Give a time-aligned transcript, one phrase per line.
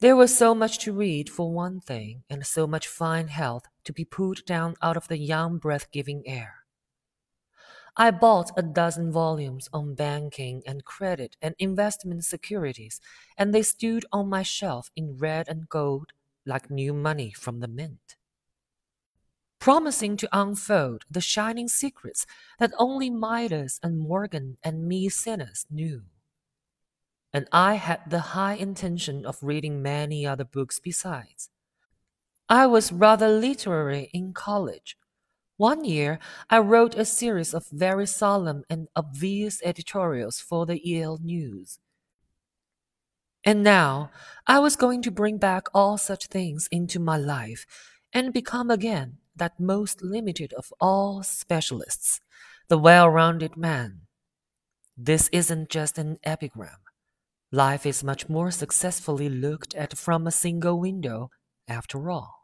[0.00, 3.92] There was so much to read for one thing, and so much fine health to
[3.92, 6.58] be pulled down out of the young breath giving air.
[7.96, 13.00] I bought a dozen volumes on banking and credit and investment securities,
[13.36, 16.12] and they stood on my shelf in red and gold
[16.46, 18.14] like new money from the mint.
[19.58, 22.24] Promising to unfold the shining secrets
[22.60, 26.02] that only Midas and Morgan and Maecenas knew.
[27.32, 31.50] And I had the high intention of reading many other books besides.
[32.48, 34.96] I was rather literary in college
[35.58, 41.18] one year, I wrote a series of very solemn and obvious editorials for the Yale
[41.20, 41.80] News.
[43.44, 44.12] And now,
[44.46, 47.66] I was going to bring back all such things into my life
[48.12, 52.20] and become again that most limited of all specialists,
[52.68, 54.02] the well rounded man.
[54.96, 56.78] This isn't just an epigram.
[57.52, 61.30] Life is much more successfully looked at from a single window,
[61.66, 62.37] after all.